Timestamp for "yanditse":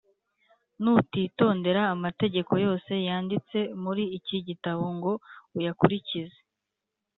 3.07-3.57